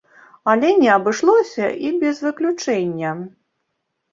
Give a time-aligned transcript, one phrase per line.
[0.53, 3.11] Але не абышлося і без выключэння.